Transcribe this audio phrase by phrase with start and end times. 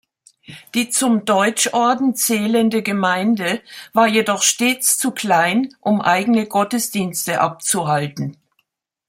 [0.73, 3.61] Die zum Deutschorden zählende Gemeinde
[3.93, 8.35] war jedoch stets zu klein, um eigene Gottesdienste abzuhalten.